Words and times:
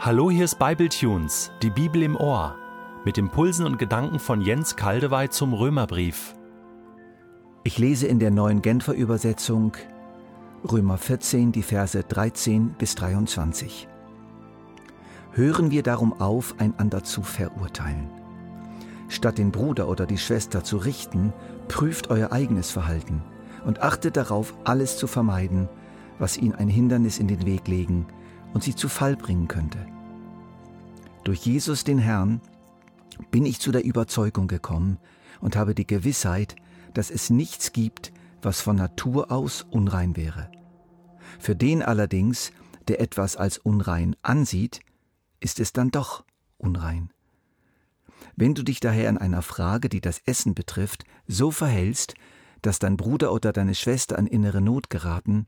Hallo, 0.00 0.30
hier 0.30 0.44
ist 0.44 0.60
Bibletunes, 0.60 1.50
die 1.60 1.70
Bibel 1.70 2.04
im 2.04 2.14
Ohr, 2.14 2.54
mit 3.04 3.18
Impulsen 3.18 3.66
und 3.66 3.80
Gedanken 3.80 4.20
von 4.20 4.40
Jens 4.40 4.76
Kaldewey 4.76 5.28
zum 5.28 5.52
Römerbrief. 5.52 6.36
Ich 7.64 7.78
lese 7.78 8.06
in 8.06 8.20
der 8.20 8.30
neuen 8.30 8.62
Genfer 8.62 8.94
Übersetzung 8.94 9.72
Römer 10.70 10.98
14, 10.98 11.50
die 11.50 11.64
Verse 11.64 12.00
13 12.00 12.76
bis 12.78 12.94
23. 12.94 13.88
Hören 15.32 15.72
wir 15.72 15.82
darum 15.82 16.12
auf, 16.20 16.54
einander 16.58 17.02
zu 17.02 17.24
verurteilen. 17.24 18.08
Statt 19.08 19.36
den 19.36 19.50
Bruder 19.50 19.88
oder 19.88 20.06
die 20.06 20.18
Schwester 20.18 20.62
zu 20.62 20.76
richten, 20.76 21.32
prüft 21.66 22.08
euer 22.08 22.30
eigenes 22.30 22.70
Verhalten 22.70 23.20
und 23.66 23.82
achtet 23.82 24.16
darauf, 24.16 24.54
alles 24.62 24.96
zu 24.96 25.08
vermeiden, 25.08 25.68
was 26.20 26.38
ihnen 26.38 26.54
ein 26.54 26.68
Hindernis 26.68 27.18
in 27.18 27.26
den 27.26 27.44
Weg 27.44 27.66
legen 27.66 28.06
und 28.52 28.62
sie 28.62 28.74
zu 28.74 28.88
Fall 28.88 29.16
bringen 29.16 29.48
könnte. 29.48 29.78
Durch 31.24 31.44
Jesus 31.44 31.84
den 31.84 31.98
Herrn 31.98 32.40
bin 33.30 33.44
ich 33.44 33.60
zu 33.60 33.72
der 33.72 33.84
Überzeugung 33.84 34.48
gekommen 34.48 34.98
und 35.40 35.56
habe 35.56 35.74
die 35.74 35.86
Gewissheit, 35.86 36.56
dass 36.94 37.10
es 37.10 37.30
nichts 37.30 37.72
gibt, 37.72 38.12
was 38.42 38.60
von 38.60 38.76
Natur 38.76 39.30
aus 39.30 39.66
unrein 39.70 40.16
wäre. 40.16 40.50
Für 41.38 41.54
den 41.54 41.82
allerdings, 41.82 42.52
der 42.88 43.00
etwas 43.00 43.36
als 43.36 43.58
unrein 43.58 44.16
ansieht, 44.22 44.80
ist 45.40 45.60
es 45.60 45.72
dann 45.72 45.90
doch 45.90 46.24
unrein. 46.56 47.10
Wenn 48.36 48.54
du 48.54 48.62
dich 48.62 48.80
daher 48.80 49.08
in 49.08 49.18
einer 49.18 49.42
Frage, 49.42 49.88
die 49.88 50.00
das 50.00 50.20
Essen 50.24 50.54
betrifft, 50.54 51.04
so 51.26 51.50
verhältst, 51.50 52.14
dass 52.62 52.78
dein 52.78 52.96
Bruder 52.96 53.32
oder 53.32 53.52
deine 53.52 53.74
Schwester 53.74 54.18
an 54.18 54.26
innere 54.26 54.60
Not 54.60 54.90
geraten, 54.90 55.46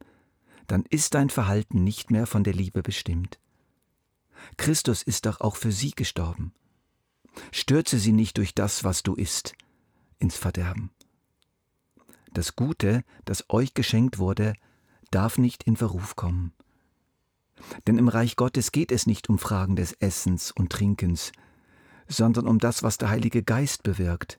dann 0.70 0.84
ist 0.88 1.14
dein 1.14 1.30
Verhalten 1.30 1.82
nicht 1.82 2.12
mehr 2.12 2.28
von 2.28 2.44
der 2.44 2.54
Liebe 2.54 2.82
bestimmt. 2.82 3.40
Christus 4.56 5.02
ist 5.02 5.26
doch 5.26 5.40
auch 5.40 5.56
für 5.56 5.72
sie 5.72 5.90
gestorben. 5.90 6.52
Stürze 7.50 7.98
sie 7.98 8.12
nicht 8.12 8.38
durch 8.38 8.54
das, 8.54 8.84
was 8.84 9.02
du 9.02 9.14
isst, 9.14 9.54
ins 10.20 10.36
Verderben. 10.36 10.90
Das 12.32 12.54
Gute, 12.54 13.02
das 13.24 13.46
euch 13.48 13.74
geschenkt 13.74 14.18
wurde, 14.18 14.52
darf 15.10 15.38
nicht 15.38 15.64
in 15.64 15.76
Verruf 15.76 16.14
kommen. 16.14 16.52
Denn 17.88 17.98
im 17.98 18.06
Reich 18.06 18.36
Gottes 18.36 18.70
geht 18.70 18.92
es 18.92 19.08
nicht 19.08 19.28
um 19.28 19.40
Fragen 19.40 19.74
des 19.74 19.92
Essens 19.94 20.52
und 20.52 20.70
Trinkens, 20.70 21.32
sondern 22.06 22.46
um 22.46 22.60
das, 22.60 22.84
was 22.84 22.96
der 22.96 23.10
Heilige 23.10 23.42
Geist 23.42 23.82
bewirkt, 23.82 24.38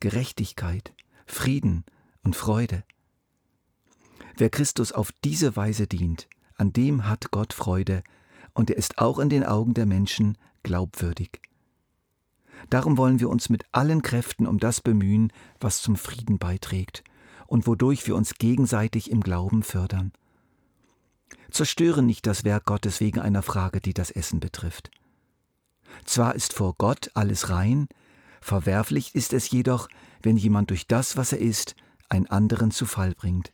Gerechtigkeit, 0.00 0.92
Frieden 1.26 1.84
und 2.24 2.34
Freude. 2.34 2.82
Wer 4.36 4.50
Christus 4.50 4.92
auf 4.92 5.12
diese 5.24 5.56
Weise 5.56 5.86
dient, 5.86 6.28
an 6.56 6.72
dem 6.72 7.08
hat 7.08 7.30
Gott 7.30 7.52
Freude, 7.52 8.02
und 8.52 8.70
er 8.70 8.76
ist 8.76 8.98
auch 8.98 9.18
in 9.18 9.28
den 9.28 9.44
Augen 9.44 9.74
der 9.74 9.86
Menschen 9.86 10.36
glaubwürdig. 10.62 11.40
Darum 12.68 12.98
wollen 12.98 13.20
wir 13.20 13.30
uns 13.30 13.48
mit 13.48 13.64
allen 13.72 14.02
Kräften 14.02 14.46
um 14.46 14.58
das 14.58 14.80
bemühen, 14.80 15.32
was 15.60 15.80
zum 15.80 15.96
Frieden 15.96 16.38
beiträgt 16.38 17.02
und 17.46 17.66
wodurch 17.66 18.06
wir 18.06 18.16
uns 18.16 18.34
gegenseitig 18.34 19.10
im 19.10 19.22
Glauben 19.22 19.62
fördern. 19.62 20.12
Zerstöre 21.50 22.02
nicht 22.02 22.26
das 22.26 22.44
Werk 22.44 22.66
Gottes 22.66 23.00
wegen 23.00 23.18
einer 23.18 23.42
Frage, 23.42 23.80
die 23.80 23.94
das 23.94 24.10
Essen 24.10 24.40
betrifft. 24.40 24.90
Zwar 26.04 26.34
ist 26.34 26.52
vor 26.52 26.74
Gott 26.76 27.10
alles 27.14 27.50
rein, 27.50 27.88
verwerflich 28.40 29.14
ist 29.14 29.32
es 29.32 29.50
jedoch, 29.50 29.88
wenn 30.22 30.36
jemand 30.36 30.70
durch 30.70 30.86
das, 30.86 31.16
was 31.16 31.32
er 31.32 31.38
isst, 31.38 31.74
einen 32.08 32.26
anderen 32.26 32.70
zu 32.70 32.86
Fall 32.86 33.14
bringt. 33.14 33.52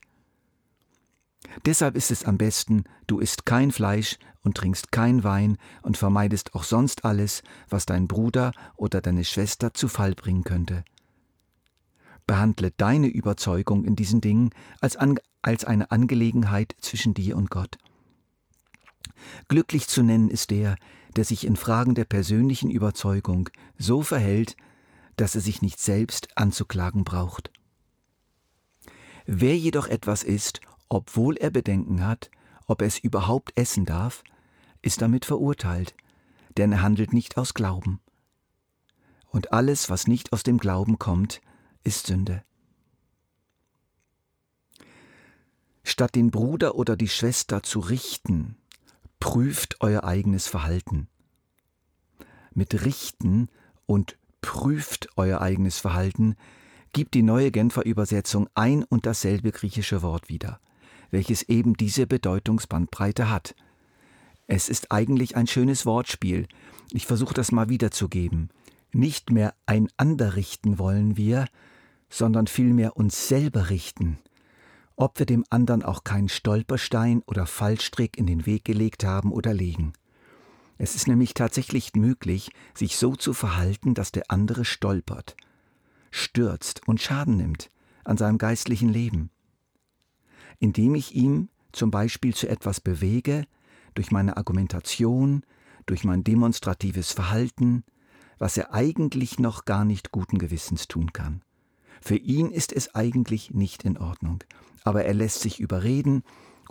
Deshalb 1.64 1.96
ist 1.96 2.10
es 2.10 2.24
am 2.24 2.38
besten, 2.38 2.84
du 3.06 3.18
isst 3.18 3.46
kein 3.46 3.70
Fleisch 3.70 4.18
und 4.42 4.56
trinkst 4.56 4.92
kein 4.92 5.24
Wein 5.24 5.58
und 5.82 5.96
vermeidest 5.96 6.54
auch 6.54 6.64
sonst 6.64 7.04
alles, 7.04 7.42
was 7.68 7.86
dein 7.86 8.06
Bruder 8.08 8.52
oder 8.76 9.00
deine 9.00 9.24
Schwester 9.24 9.74
zu 9.74 9.88
Fall 9.88 10.14
bringen 10.14 10.44
könnte. 10.44 10.84
Behandle 12.26 12.72
deine 12.76 13.08
Überzeugung 13.08 13.84
in 13.84 13.96
diesen 13.96 14.20
Dingen 14.20 14.50
als, 14.80 14.96
an, 14.96 15.18
als 15.42 15.64
eine 15.64 15.90
Angelegenheit 15.90 16.74
zwischen 16.80 17.14
dir 17.14 17.36
und 17.36 17.50
Gott. 17.50 17.78
Glücklich 19.48 19.88
zu 19.88 20.02
nennen 20.02 20.30
ist 20.30 20.50
der, 20.50 20.76
der 21.16 21.24
sich 21.24 21.46
in 21.46 21.56
Fragen 21.56 21.94
der 21.94 22.04
persönlichen 22.04 22.70
Überzeugung 22.70 23.48
so 23.78 24.02
verhält, 24.02 24.56
dass 25.16 25.34
er 25.34 25.40
sich 25.40 25.62
nicht 25.62 25.80
selbst 25.80 26.36
anzuklagen 26.36 27.04
braucht. 27.04 27.50
Wer 29.24 29.56
jedoch 29.56 29.88
etwas 29.88 30.22
ist 30.22 30.60
obwohl 30.88 31.36
er 31.36 31.50
Bedenken 31.50 32.04
hat, 32.04 32.30
ob 32.66 32.80
er 32.80 32.88
es 32.88 32.98
überhaupt 32.98 33.52
essen 33.56 33.84
darf, 33.84 34.22
ist 34.82 35.02
damit 35.02 35.24
verurteilt, 35.24 35.94
denn 36.56 36.72
er 36.72 36.82
handelt 36.82 37.12
nicht 37.12 37.36
aus 37.36 37.54
Glauben. 37.54 38.00
Und 39.28 39.52
alles, 39.52 39.90
was 39.90 40.06
nicht 40.06 40.32
aus 40.32 40.42
dem 40.42 40.58
Glauben 40.58 40.98
kommt, 40.98 41.40
ist 41.84 42.06
Sünde. 42.06 42.42
Statt 45.82 46.14
den 46.14 46.30
Bruder 46.30 46.74
oder 46.74 46.96
die 46.96 47.08
Schwester 47.08 47.62
zu 47.62 47.78
richten, 47.78 48.56
prüft 49.20 49.80
euer 49.80 50.04
eigenes 50.04 50.46
Verhalten. 50.46 51.08
Mit 52.52 52.84
richten 52.84 53.48
und 53.86 54.18
prüft 54.40 55.08
euer 55.16 55.40
eigenes 55.40 55.78
Verhalten 55.78 56.36
gibt 56.92 57.14
die 57.14 57.22
neue 57.22 57.50
Genfer 57.50 57.84
Übersetzung 57.84 58.48
ein 58.54 58.82
und 58.82 59.06
dasselbe 59.06 59.52
griechische 59.52 60.02
Wort 60.02 60.28
wieder 60.28 60.60
welches 61.10 61.42
eben 61.42 61.74
diese 61.74 62.06
Bedeutungsbandbreite 62.06 63.30
hat. 63.30 63.54
Es 64.46 64.68
ist 64.68 64.92
eigentlich 64.92 65.36
ein 65.36 65.46
schönes 65.46 65.86
Wortspiel. 65.86 66.46
Ich 66.92 67.06
versuche 67.06 67.34
das 67.34 67.50
mal 67.52 67.68
wiederzugeben. 67.68 68.50
Nicht 68.92 69.30
mehr 69.30 69.54
einander 69.66 70.36
richten 70.36 70.78
wollen 70.78 71.16
wir, 71.16 71.46
sondern 72.08 72.46
vielmehr 72.46 72.96
uns 72.96 73.28
selber 73.28 73.70
richten. 73.70 74.18
Ob 74.94 75.18
wir 75.18 75.26
dem 75.26 75.44
anderen 75.50 75.82
auch 75.82 76.04
keinen 76.04 76.28
Stolperstein 76.28 77.22
oder 77.26 77.46
Fallstrick 77.46 78.16
in 78.16 78.26
den 78.26 78.46
Weg 78.46 78.64
gelegt 78.64 79.04
haben 79.04 79.32
oder 79.32 79.52
legen. 79.52 79.92
Es 80.78 80.94
ist 80.94 81.08
nämlich 81.08 81.34
tatsächlich 81.34 81.94
möglich, 81.94 82.50
sich 82.74 82.96
so 82.96 83.16
zu 83.16 83.32
verhalten, 83.32 83.94
dass 83.94 84.12
der 84.12 84.30
andere 84.30 84.64
stolpert, 84.64 85.36
stürzt 86.10 86.86
und 86.86 87.00
Schaden 87.00 87.36
nimmt 87.36 87.70
an 88.04 88.16
seinem 88.16 88.38
geistlichen 88.38 88.90
Leben 88.90 89.30
indem 90.58 90.94
ich 90.94 91.14
ihm 91.14 91.48
zum 91.72 91.90
Beispiel 91.90 92.34
zu 92.34 92.48
etwas 92.48 92.80
bewege, 92.80 93.46
durch 93.94 94.10
meine 94.10 94.36
Argumentation, 94.36 95.42
durch 95.86 96.04
mein 96.04 96.24
demonstratives 96.24 97.12
Verhalten, 97.12 97.84
was 98.38 98.56
er 98.56 98.74
eigentlich 98.74 99.38
noch 99.38 99.64
gar 99.64 99.84
nicht 99.84 100.12
guten 100.12 100.38
Gewissens 100.38 100.88
tun 100.88 101.12
kann. 101.12 101.42
Für 102.00 102.16
ihn 102.16 102.50
ist 102.50 102.72
es 102.72 102.94
eigentlich 102.94 103.52
nicht 103.52 103.84
in 103.84 103.96
Ordnung, 103.98 104.44
aber 104.84 105.04
er 105.04 105.14
lässt 105.14 105.40
sich 105.40 105.60
überreden 105.60 106.22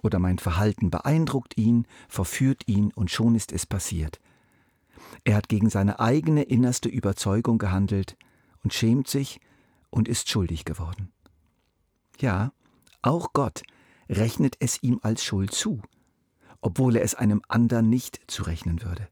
oder 0.02 0.20
mein 0.20 0.38
Verhalten 0.38 0.92
beeindruckt 0.92 1.58
ihn, 1.58 1.88
verführt 2.08 2.68
ihn 2.68 2.92
und 2.94 3.10
schon 3.10 3.36
ist 3.36 3.52
es 3.52 3.66
passiert. 3.66 4.20
Er 5.24 5.36
hat 5.36 5.50
gegen 5.50 5.70
seine 5.70 6.00
eigene 6.00 6.44
innerste 6.44 6.90
Überzeugung 6.90 7.58
gehandelt 7.58 8.16
und 8.64 8.74
schämt 8.74 9.08
sich 9.08 9.40
und 9.90 10.08
ist 10.08 10.30
schuldig 10.30 10.66
geworden. 10.66 11.12
Ja, 12.20 12.52
auch 13.02 13.34
Gott 13.34 13.64
rechnet 14.10 14.56
es 14.60 14.82
ihm 14.84 15.00
als 15.02 15.24
Schuld 15.24 15.54
zu, 15.54 15.82
obwohl 16.62 16.96
er 16.96 17.04
es 17.04 17.16
einem 17.16 17.42
anderen 17.48 17.90
nicht 17.90 18.20
zurechnen 18.28 18.82
würde. 18.82 19.08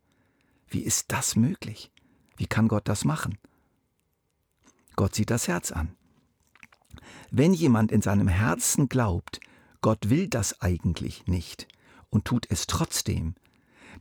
Wie 0.67 0.81
ist 0.81 1.11
das 1.11 1.35
möglich? 1.35 1.91
Wie 2.37 2.47
kann 2.47 2.67
Gott 2.67 2.87
das 2.87 3.05
machen? 3.05 3.37
Gott 4.95 5.15
sieht 5.15 5.29
das 5.29 5.47
Herz 5.47 5.71
an. 5.71 5.95
Wenn 7.31 7.53
jemand 7.53 7.91
in 7.91 8.01
seinem 8.01 8.27
Herzen 8.27 8.89
glaubt, 8.89 9.39
Gott 9.81 10.09
will 10.09 10.27
das 10.27 10.61
eigentlich 10.61 11.27
nicht 11.27 11.67
und 12.09 12.25
tut 12.25 12.49
es 12.49 12.67
trotzdem, 12.67 13.35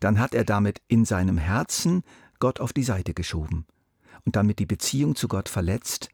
dann 0.00 0.18
hat 0.18 0.34
er 0.34 0.44
damit 0.44 0.82
in 0.88 1.04
seinem 1.04 1.38
Herzen 1.38 2.02
Gott 2.38 2.60
auf 2.60 2.72
die 2.72 2.84
Seite 2.84 3.14
geschoben 3.14 3.66
und 4.24 4.36
damit 4.36 4.58
die 4.58 4.66
Beziehung 4.66 5.14
zu 5.14 5.28
Gott 5.28 5.48
verletzt 5.48 6.08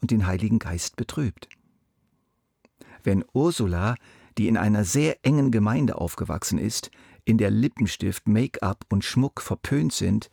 und 0.00 0.10
den 0.10 0.26
Heiligen 0.26 0.58
Geist 0.58 0.96
betrübt. 0.96 1.48
Wenn 3.06 3.24
Ursula 3.32 3.94
die 4.38 4.48
in 4.48 4.56
einer 4.56 4.84
sehr 4.84 5.24
engen 5.24 5.50
Gemeinde 5.50 5.96
aufgewachsen 5.96 6.58
ist, 6.58 6.90
in 7.24 7.38
der 7.38 7.50
Lippenstift, 7.50 8.28
Make-up 8.28 8.84
und 8.90 9.04
Schmuck 9.04 9.40
verpönt 9.40 9.92
sind, 9.92 10.30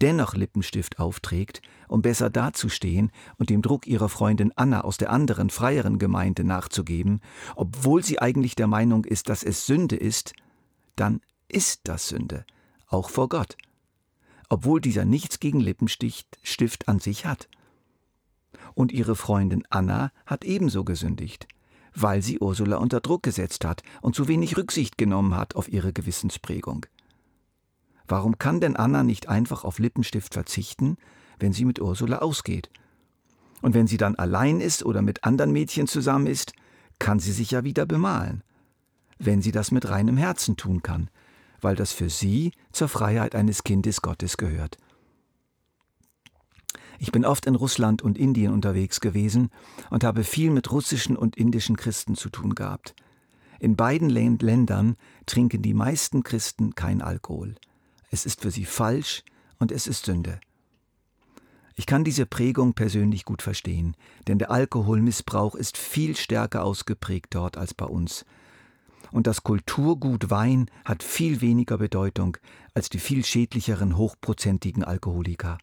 dennoch 0.00 0.34
Lippenstift 0.34 0.98
aufträgt, 0.98 1.62
um 1.88 2.02
besser 2.02 2.30
dazustehen 2.30 3.10
und 3.36 3.50
dem 3.50 3.62
Druck 3.62 3.86
ihrer 3.86 4.08
Freundin 4.08 4.52
Anna 4.54 4.82
aus 4.82 4.96
der 4.96 5.10
anderen, 5.10 5.50
freieren 5.50 5.98
Gemeinde 5.98 6.44
nachzugeben, 6.44 7.20
obwohl 7.56 8.04
sie 8.04 8.20
eigentlich 8.20 8.54
der 8.54 8.68
Meinung 8.68 9.04
ist, 9.04 9.28
dass 9.28 9.42
es 9.42 9.66
Sünde 9.66 9.96
ist, 9.96 10.34
dann 10.94 11.20
ist 11.48 11.80
das 11.84 12.08
Sünde, 12.08 12.44
auch 12.86 13.10
vor 13.10 13.28
Gott, 13.28 13.56
obwohl 14.48 14.80
dieser 14.80 15.04
nichts 15.04 15.40
gegen 15.40 15.60
Lippenstift 15.60 16.86
an 16.86 17.00
sich 17.00 17.24
hat. 17.24 17.48
Und 18.74 18.92
ihre 18.92 19.16
Freundin 19.16 19.64
Anna 19.70 20.12
hat 20.26 20.44
ebenso 20.44 20.84
gesündigt 20.84 21.48
weil 22.02 22.22
sie 22.22 22.38
Ursula 22.38 22.76
unter 22.76 23.00
Druck 23.00 23.22
gesetzt 23.22 23.64
hat 23.64 23.82
und 24.00 24.14
zu 24.14 24.28
wenig 24.28 24.56
Rücksicht 24.56 24.98
genommen 24.98 25.34
hat 25.34 25.56
auf 25.56 25.68
ihre 25.68 25.92
Gewissensprägung. 25.92 26.86
Warum 28.06 28.38
kann 28.38 28.60
denn 28.60 28.76
Anna 28.76 29.02
nicht 29.02 29.28
einfach 29.28 29.64
auf 29.64 29.78
Lippenstift 29.78 30.32
verzichten, 30.34 30.96
wenn 31.38 31.52
sie 31.52 31.64
mit 31.64 31.80
Ursula 31.80 32.18
ausgeht? 32.18 32.70
Und 33.60 33.74
wenn 33.74 33.86
sie 33.86 33.96
dann 33.96 34.14
allein 34.14 34.60
ist 34.60 34.84
oder 34.84 35.02
mit 35.02 35.24
anderen 35.24 35.52
Mädchen 35.52 35.88
zusammen 35.88 36.26
ist, 36.26 36.52
kann 36.98 37.18
sie 37.18 37.32
sich 37.32 37.50
ja 37.50 37.64
wieder 37.64 37.86
bemalen. 37.86 38.42
Wenn 39.18 39.42
sie 39.42 39.52
das 39.52 39.72
mit 39.72 39.88
reinem 39.88 40.16
Herzen 40.16 40.56
tun 40.56 40.82
kann, 40.82 41.10
weil 41.60 41.74
das 41.74 41.92
für 41.92 42.08
sie 42.08 42.52
zur 42.72 42.88
Freiheit 42.88 43.34
eines 43.34 43.64
Kindes 43.64 44.00
Gottes 44.00 44.36
gehört. 44.36 44.76
Ich 46.98 47.12
bin 47.12 47.24
oft 47.24 47.46
in 47.46 47.54
Russland 47.54 48.02
und 48.02 48.18
Indien 48.18 48.52
unterwegs 48.52 49.00
gewesen 49.00 49.50
und 49.90 50.02
habe 50.02 50.24
viel 50.24 50.50
mit 50.50 50.72
russischen 50.72 51.16
und 51.16 51.36
indischen 51.36 51.76
Christen 51.76 52.16
zu 52.16 52.28
tun 52.28 52.54
gehabt. 52.54 52.94
In 53.60 53.76
beiden 53.76 54.10
Ländern 54.10 54.96
trinken 55.26 55.62
die 55.62 55.74
meisten 55.74 56.22
Christen 56.22 56.74
kein 56.74 57.00
Alkohol. 57.00 57.54
Es 58.10 58.26
ist 58.26 58.40
für 58.40 58.50
sie 58.50 58.64
falsch 58.64 59.22
und 59.58 59.72
es 59.72 59.86
ist 59.86 60.06
Sünde. 60.06 60.40
Ich 61.74 61.86
kann 61.86 62.02
diese 62.02 62.26
Prägung 62.26 62.74
persönlich 62.74 63.24
gut 63.24 63.42
verstehen, 63.42 63.96
denn 64.26 64.38
der 64.38 64.50
Alkoholmissbrauch 64.50 65.54
ist 65.54 65.76
viel 65.76 66.16
stärker 66.16 66.64
ausgeprägt 66.64 67.34
dort 67.34 67.56
als 67.56 67.74
bei 67.74 67.86
uns. 67.86 68.24
Und 69.12 69.28
das 69.28 69.44
Kulturgut 69.44 70.28
Wein 70.30 70.66
hat 70.84 71.04
viel 71.04 71.40
weniger 71.40 71.78
Bedeutung 71.78 72.36
als 72.74 72.88
die 72.90 72.98
viel 72.98 73.24
schädlicheren 73.24 73.96
hochprozentigen 73.96 74.82
Alkoholiker. 74.82 75.58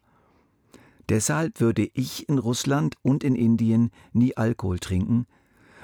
Deshalb 1.08 1.60
würde 1.60 1.88
ich 1.94 2.28
in 2.28 2.38
Russland 2.38 2.96
und 3.02 3.22
in 3.22 3.36
Indien 3.36 3.90
nie 4.12 4.36
Alkohol 4.36 4.78
trinken, 4.78 5.26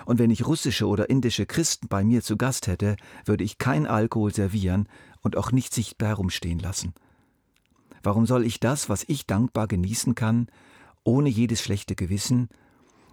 und 0.05 0.19
wenn 0.19 0.31
ich 0.31 0.47
russische 0.47 0.87
oder 0.87 1.11
indische 1.11 1.47
Christen 1.47 1.89
bei 1.89 2.03
mir 2.03 2.23
zu 2.23 2.37
Gast 2.37 2.67
hätte, 2.67 2.97
würde 3.25 3.45
ich 3.45 3.59
kein 3.59 3.87
Alkohol 3.87 4.35
servieren 4.35 4.89
und 5.21 5.37
auch 5.37 5.53
nicht 5.53 5.73
sichtbar 5.73 6.09
herumstehen 6.09 6.59
lassen. 6.59 6.93
Warum 8.03 8.27
soll 8.27 8.45
ich 8.45 8.59
das, 8.59 8.89
was 8.89 9.05
ich 9.07 9.27
dankbar 9.27 9.69
genießen 9.69 10.15
kann, 10.15 10.49
ohne 11.05 11.29
jedes 11.29 11.63
schlechte 11.63 11.95
Gewissen, 11.95 12.49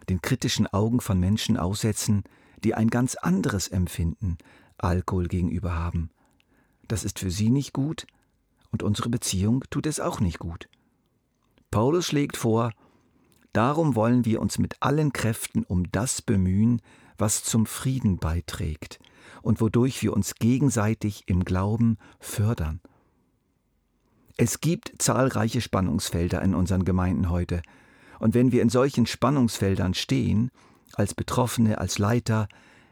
den 0.10 0.22
kritischen 0.22 0.66
Augen 0.68 1.00
von 1.00 1.20
Menschen 1.20 1.58
aussetzen, 1.58 2.24
die 2.64 2.74
ein 2.74 2.90
ganz 2.90 3.16
anderes 3.16 3.68
Empfinden 3.68 4.38
Alkohol 4.78 5.28
gegenüber 5.28 5.76
haben? 5.76 6.10
Das 6.88 7.04
ist 7.04 7.20
für 7.20 7.30
sie 7.30 7.52
nicht 7.52 7.72
gut 7.72 8.08
und 8.72 8.82
unsere 8.82 9.10
Beziehung 9.10 9.64
tut 9.70 9.86
es 9.86 10.00
auch 10.00 10.20
nicht 10.20 10.40
gut. 10.40 10.69
Paulus 11.72 12.08
schlägt 12.08 12.38
vor, 12.38 12.72
darum 13.54 13.96
wollen 13.96 14.26
wir 14.26 14.42
uns 14.42 14.58
mit 14.58 14.78
allen 14.80 15.14
Kräften 15.14 15.64
um 15.64 15.92
das 15.92 16.22
bemühen, 16.22 16.82
was 17.18 17.44
zum 17.44 17.66
Frieden 17.66 18.18
beiträgt 18.18 19.00
und 19.42 19.62
wodurch 19.62 20.02
wir 20.02 20.14
uns 20.14 20.36
gegenseitig 20.36 21.24
im 21.28 21.44
Glauben 21.46 21.98
fördern. 22.20 22.82
Es 24.38 24.62
gibt 24.62 24.94
zahlreiche 25.00 25.62
Spannungsfelder 25.62 26.42
in 26.42 26.56
unseren 26.56 26.86
Gemeinden 26.86 27.30
heute, 27.30 27.62
und 28.20 28.34
wenn 28.34 28.52
wir 28.52 28.62
in 28.62 28.70
solchen 28.70 29.06
Spannungsfeldern 29.06 29.94
stehen, 29.94 30.52
als 30.94 31.14
Betroffene, 31.14 31.78
als 31.78 32.00
Leiter, 32.00 32.48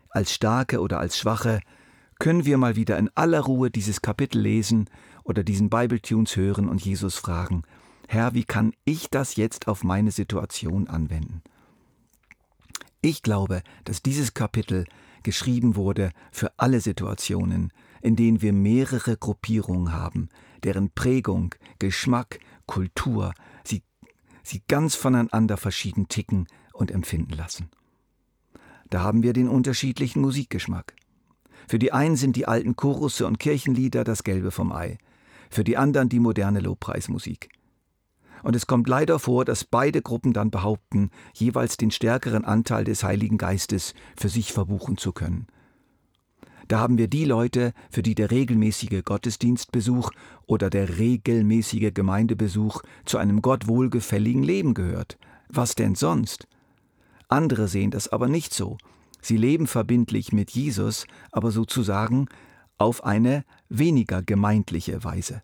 als 0.10 0.34
Starke 0.34 0.80
oder 0.80 1.00
als 1.00 1.18
Schwache, 1.18 1.60
können 2.20 2.46
wir 2.46 2.58
mal 2.58 2.76
wieder 2.76 2.98
in 2.98 3.10
aller 3.16 3.42
Ruhe 3.42 3.70
dieses 3.70 4.02
Kapitel 4.02 4.40
lesen 4.40 4.90
oder 5.24 5.44
diesen 5.44 5.70
Bibletunes 5.70 6.36
hören 6.36 6.70
und 6.70 6.84
Jesus 6.84 7.16
fragen, 7.16 7.64
Herr, 8.08 8.34
wie 8.34 8.46
kann 8.46 8.74
ich 8.86 9.10
das 9.10 9.36
jetzt 9.36 9.68
auf 9.68 9.84
meine 9.84 10.12
Situation 10.12 10.88
anwenden? 10.88 11.42
Ich 13.02 13.22
glaube, 13.22 13.62
dass 13.84 14.02
dieses 14.02 14.34
Kapitel 14.34 14.86
geschrieben 15.24 15.76
wurde 15.76 16.12
für 16.32 16.52
alle 16.58 16.80
Situationen, 16.80 17.72
in 18.02 18.16
denen 18.16 18.42
wir 18.42 18.54
mehrere 18.54 19.18
Gruppierungen 19.18 19.92
haben, 19.92 20.30
deren 20.64 20.90
Prägung, 20.90 21.54
Geschmack, 21.80 22.40
Kultur 22.66 23.34
sie, 23.66 23.84
sie 24.42 24.64
ganz 24.70 24.96
voneinander 24.96 25.58
verschieden 25.58 26.08
ticken 26.08 26.48
und 26.74 26.92
empfinden 26.92 27.34
lassen. 27.34 27.70
Da 28.90 29.02
haben 29.02 29.22
wir 29.22 29.34
den 29.34 29.50
unterschiedlichen 29.50 30.22
Musikgeschmack. 30.22 30.96
Für 31.68 31.78
die 31.78 31.92
einen 31.92 32.16
sind 32.16 32.38
die 32.38 32.48
alten 32.48 32.78
Chorusse 32.78 33.28
und 33.28 33.40
Kirchenlieder 33.40 34.06
das 34.06 34.24
Gelbe 34.24 34.52
vom 34.52 34.72
Ei, 34.72 34.98
für 35.50 35.66
die 35.66 35.76
anderen 35.76 36.08
die 36.08 36.20
moderne 36.20 36.62
Lobpreismusik. 36.62 37.50
Und 38.44 38.56
es 38.56 38.68
kommt 38.68 38.88
leider 38.88 39.20
vor, 39.20 39.46
dass 39.46 39.64
beide 39.64 40.02
Gruppen 40.02 40.34
dann 40.34 40.52
behaupten, 40.52 41.10
jeweils 41.34 41.78
den 41.78 41.92
stärkeren 41.92 42.46
Anteil 42.46 42.84
des 42.84 43.04
Heiligen 43.04 43.38
Geistes 43.38 43.94
für 44.16 44.30
sich 44.30 44.54
verbuchen 44.54 44.98
zu 44.98 45.12
können. 45.12 45.48
Da 46.68 46.80
haben 46.80 46.98
wir 46.98 47.08
die 47.08 47.24
Leute, 47.24 47.74
für 47.90 48.04
die 48.04 48.14
der 48.14 48.30
regelmäßige 48.30 49.04
Gottesdienstbesuch 49.04 50.12
oder 50.46 50.70
der 50.70 50.98
regelmäßige 50.98 51.94
Gemeindebesuch 51.94 52.82
zu 53.06 53.18
einem 53.18 53.42
Gott 53.42 53.68
wohlgefälligen 53.68 54.44
Leben 54.44 54.74
gehört. 54.74 55.18
Was 55.48 55.76
denn 55.76 55.96
sonst? 55.96 56.48
Andere 57.30 57.68
sehen 57.68 57.92
das 57.92 58.10
aber 58.10 58.28
nicht 58.28 58.54
so. 58.54 58.78
Sie 59.22 59.38
leben 59.38 59.68
verbindlich 59.68 60.34
mit 60.34 60.52
Jesus, 60.52 61.06
aber 61.32 61.52
sozusagen 61.52 62.28
auf 62.78 63.04
eine 63.04 63.44
weniger 63.70 64.22
gemeindliche 64.22 65.04
Weise. 65.04 65.42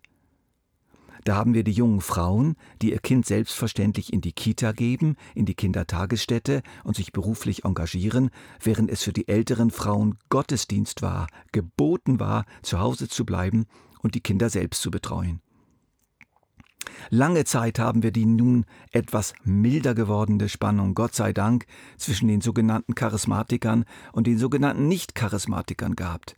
Da 1.24 1.36
haben 1.36 1.54
wir 1.54 1.64
die 1.64 1.72
jungen 1.72 2.02
Frauen, 2.02 2.54
die 2.82 2.92
ihr 2.92 2.98
Kind 2.98 3.24
selbstverständlich 3.24 4.12
in 4.12 4.20
die 4.20 4.32
Kita 4.32 4.72
geben, 4.72 5.16
in 5.34 5.46
die 5.46 5.54
Kindertagesstätte 5.54 6.62
und 6.84 6.96
sich 6.96 7.12
beruflich 7.12 7.64
engagieren, 7.64 8.30
während 8.62 8.90
es 8.90 9.02
für 9.02 9.14
die 9.14 9.26
älteren 9.26 9.70
Frauen 9.70 10.18
Gottesdienst 10.28 11.00
war, 11.00 11.26
geboten 11.50 12.20
war, 12.20 12.44
zu 12.62 12.78
Hause 12.78 13.08
zu 13.08 13.24
bleiben 13.24 13.64
und 14.02 14.14
die 14.14 14.20
Kinder 14.20 14.50
selbst 14.50 14.82
zu 14.82 14.90
betreuen. 14.90 15.40
Lange 17.08 17.44
Zeit 17.44 17.78
haben 17.78 18.02
wir 18.02 18.12
die 18.12 18.26
nun 18.26 18.66
etwas 18.92 19.32
milder 19.42 19.94
gewordene 19.94 20.50
Spannung, 20.50 20.94
Gott 20.94 21.14
sei 21.14 21.32
Dank, 21.32 21.64
zwischen 21.96 22.28
den 22.28 22.42
sogenannten 22.42 22.94
Charismatikern 22.94 23.86
und 24.12 24.26
den 24.26 24.38
sogenannten 24.38 24.88
Nicht-Charismatikern 24.88 25.96
gehabt. 25.96 26.36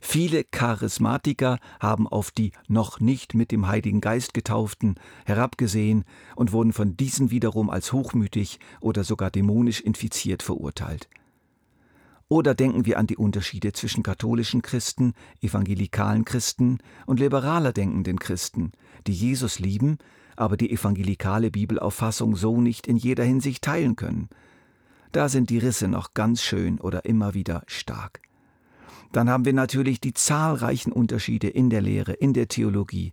Viele 0.00 0.44
Charismatiker 0.44 1.58
haben 1.80 2.06
auf 2.06 2.30
die 2.30 2.52
noch 2.68 3.00
nicht 3.00 3.34
mit 3.34 3.50
dem 3.50 3.66
Heiligen 3.66 4.00
Geist 4.00 4.32
getauften 4.34 4.94
herabgesehen 5.26 6.04
und 6.36 6.52
wurden 6.52 6.72
von 6.72 6.96
diesen 6.96 7.30
wiederum 7.30 7.68
als 7.68 7.92
hochmütig 7.92 8.60
oder 8.80 9.04
sogar 9.04 9.30
dämonisch 9.30 9.80
infiziert 9.80 10.42
verurteilt. 10.42 11.08
Oder 12.28 12.54
denken 12.54 12.84
wir 12.84 12.98
an 12.98 13.06
die 13.06 13.16
Unterschiede 13.16 13.72
zwischen 13.72 14.02
katholischen 14.02 14.60
Christen, 14.60 15.14
evangelikalen 15.40 16.26
Christen 16.26 16.78
und 17.06 17.20
liberaler 17.20 17.72
denkenden 17.72 18.18
Christen, 18.18 18.72
die 19.06 19.14
Jesus 19.14 19.58
lieben, 19.58 19.96
aber 20.36 20.58
die 20.58 20.70
evangelikale 20.70 21.50
Bibelauffassung 21.50 22.36
so 22.36 22.60
nicht 22.60 22.86
in 22.86 22.98
jeder 22.98 23.24
Hinsicht 23.24 23.64
teilen 23.64 23.96
können. 23.96 24.28
Da 25.10 25.30
sind 25.30 25.48
die 25.48 25.58
Risse 25.58 25.88
noch 25.88 26.12
ganz 26.12 26.42
schön 26.42 26.78
oder 26.78 27.06
immer 27.06 27.32
wieder 27.32 27.62
stark. 27.66 28.20
Dann 29.12 29.30
haben 29.30 29.44
wir 29.44 29.52
natürlich 29.52 30.00
die 30.00 30.12
zahlreichen 30.12 30.92
Unterschiede 30.92 31.48
in 31.48 31.70
der 31.70 31.80
Lehre, 31.80 32.12
in 32.12 32.34
der 32.34 32.48
Theologie, 32.48 33.12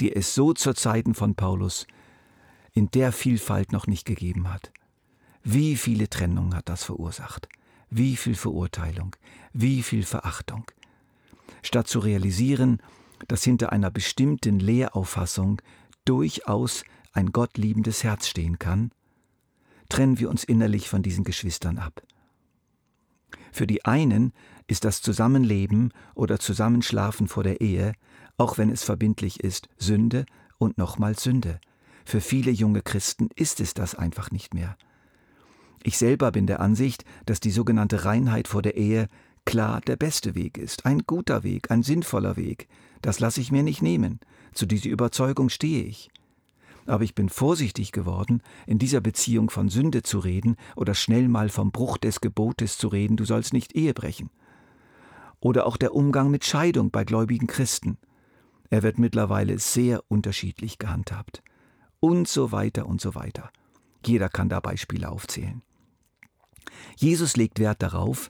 die 0.00 0.14
es 0.14 0.34
so 0.34 0.52
zu 0.52 0.74
Zeiten 0.74 1.14
von 1.14 1.34
Paulus 1.34 1.86
in 2.72 2.90
der 2.90 3.12
Vielfalt 3.12 3.72
noch 3.72 3.86
nicht 3.86 4.04
gegeben 4.04 4.52
hat. 4.52 4.70
Wie 5.42 5.76
viele 5.76 6.10
Trennungen 6.10 6.54
hat 6.54 6.68
das 6.68 6.84
verursacht? 6.84 7.48
Wie 7.88 8.16
viel 8.16 8.34
Verurteilung? 8.34 9.14
Wie 9.52 9.82
viel 9.82 10.02
Verachtung? 10.02 10.64
Statt 11.62 11.86
zu 11.86 12.00
realisieren, 12.00 12.82
dass 13.28 13.44
hinter 13.44 13.72
einer 13.72 13.90
bestimmten 13.90 14.58
Lehrauffassung 14.58 15.62
durchaus 16.04 16.84
ein 17.12 17.32
gottliebendes 17.32 18.04
Herz 18.04 18.28
stehen 18.28 18.58
kann, 18.58 18.90
trennen 19.88 20.18
wir 20.18 20.28
uns 20.28 20.44
innerlich 20.44 20.88
von 20.88 21.02
diesen 21.02 21.24
Geschwistern 21.24 21.78
ab. 21.78 22.02
Für 23.52 23.66
die 23.66 23.84
einen 23.84 24.32
ist 24.66 24.84
das 24.84 25.02
Zusammenleben 25.02 25.92
oder 26.14 26.38
Zusammenschlafen 26.38 27.28
vor 27.28 27.42
der 27.42 27.60
Ehe, 27.60 27.92
auch 28.36 28.58
wenn 28.58 28.70
es 28.70 28.82
verbindlich 28.82 29.40
ist, 29.40 29.68
Sünde 29.78 30.26
und 30.58 30.78
nochmals 30.78 31.22
Sünde. 31.22 31.60
Für 32.04 32.20
viele 32.20 32.50
junge 32.50 32.82
Christen 32.82 33.28
ist 33.34 33.60
es 33.60 33.74
das 33.74 33.94
einfach 33.94 34.30
nicht 34.30 34.54
mehr. 34.54 34.76
Ich 35.82 35.98
selber 35.98 36.32
bin 36.32 36.46
der 36.46 36.60
Ansicht, 36.60 37.04
dass 37.26 37.40
die 37.40 37.50
sogenannte 37.50 38.04
Reinheit 38.04 38.48
vor 38.48 38.62
der 38.62 38.76
Ehe 38.76 39.08
klar 39.44 39.80
der 39.80 39.96
beste 39.96 40.34
Weg 40.34 40.58
ist, 40.58 40.86
ein 40.86 41.04
guter 41.06 41.44
Weg, 41.44 41.70
ein 41.70 41.82
sinnvoller 41.82 42.36
Weg. 42.36 42.68
Das 43.02 43.20
lasse 43.20 43.40
ich 43.40 43.52
mir 43.52 43.62
nicht 43.62 43.82
nehmen. 43.82 44.18
Zu 44.52 44.66
dieser 44.66 44.90
Überzeugung 44.90 45.48
stehe 45.48 45.84
ich 45.84 46.10
aber 46.86 47.04
ich 47.04 47.14
bin 47.14 47.28
vorsichtig 47.28 47.92
geworden, 47.92 48.42
in 48.66 48.78
dieser 48.78 49.00
Beziehung 49.00 49.50
von 49.50 49.68
Sünde 49.68 50.02
zu 50.02 50.18
reden 50.18 50.56
oder 50.76 50.94
schnell 50.94 51.28
mal 51.28 51.48
vom 51.48 51.72
Bruch 51.72 51.98
des 51.98 52.20
Gebotes 52.20 52.78
zu 52.78 52.88
reden, 52.88 53.16
du 53.16 53.24
sollst 53.24 53.52
nicht 53.52 53.74
Ehe 53.74 53.94
brechen. 53.94 54.30
Oder 55.46 55.64
auch 55.64 55.76
der 55.76 55.94
Umgang 55.94 56.32
mit 56.32 56.44
Scheidung 56.44 56.90
bei 56.90 57.04
gläubigen 57.04 57.46
Christen. 57.46 57.98
Er 58.68 58.82
wird 58.82 58.98
mittlerweile 58.98 59.60
sehr 59.60 60.02
unterschiedlich 60.08 60.76
gehandhabt. 60.76 61.40
Und 62.00 62.26
so 62.26 62.50
weiter 62.50 62.84
und 62.86 63.00
so 63.00 63.14
weiter. 63.14 63.52
Jeder 64.04 64.28
kann 64.28 64.48
da 64.48 64.58
Beispiele 64.58 65.08
aufzählen. 65.08 65.62
Jesus 66.96 67.36
legt 67.36 67.60
Wert 67.60 67.80
darauf, 67.80 68.26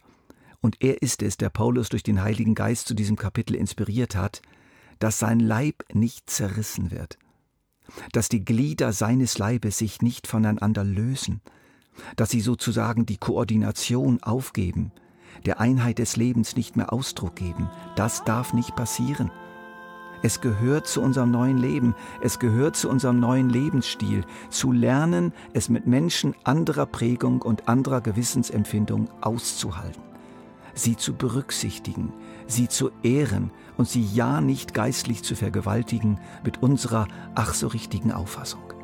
und 0.60 0.76
er 0.80 1.00
ist 1.00 1.22
es, 1.22 1.38
der 1.38 1.48
Paulus 1.48 1.88
durch 1.88 2.02
den 2.02 2.20
Heiligen 2.20 2.54
Geist 2.54 2.86
zu 2.86 2.92
diesem 2.92 3.16
Kapitel 3.16 3.54
inspiriert 3.54 4.14
hat, 4.14 4.42
dass 4.98 5.18
sein 5.18 5.40
Leib 5.40 5.84
nicht 5.94 6.28
zerrissen 6.28 6.90
wird, 6.90 7.18
dass 8.12 8.28
die 8.28 8.44
Glieder 8.44 8.92
seines 8.92 9.38
Leibes 9.38 9.78
sich 9.78 10.02
nicht 10.02 10.26
voneinander 10.26 10.84
lösen, 10.84 11.40
dass 12.16 12.28
sie 12.28 12.42
sozusagen 12.42 13.06
die 13.06 13.16
Koordination 13.16 14.22
aufgeben, 14.22 14.92
der 15.44 15.60
Einheit 15.60 15.98
des 15.98 16.16
Lebens 16.16 16.56
nicht 16.56 16.76
mehr 16.76 16.92
Ausdruck 16.92 17.36
geben. 17.36 17.68
Das 17.94 18.24
darf 18.24 18.52
nicht 18.52 18.74
passieren. 18.76 19.30
Es 20.22 20.40
gehört 20.40 20.86
zu 20.86 21.02
unserem 21.02 21.30
neuen 21.30 21.58
Leben, 21.58 21.94
es 22.22 22.38
gehört 22.38 22.76
zu 22.76 22.88
unserem 22.88 23.20
neuen 23.20 23.50
Lebensstil, 23.50 24.24
zu 24.50 24.72
lernen, 24.72 25.32
es 25.52 25.68
mit 25.68 25.86
Menschen 25.86 26.34
anderer 26.42 26.86
Prägung 26.86 27.42
und 27.42 27.68
anderer 27.68 28.00
Gewissensempfindung 28.00 29.08
auszuhalten, 29.20 30.02
sie 30.74 30.96
zu 30.96 31.14
berücksichtigen, 31.14 32.12
sie 32.46 32.68
zu 32.68 32.90
ehren 33.02 33.50
und 33.76 33.88
sie 33.88 34.02
ja 34.02 34.40
nicht 34.40 34.72
geistlich 34.74 35.22
zu 35.22 35.34
vergewaltigen 35.34 36.18
mit 36.44 36.62
unserer 36.62 37.08
ach 37.34 37.52
so 37.54 37.66
richtigen 37.66 38.10
Auffassung. 38.10 38.75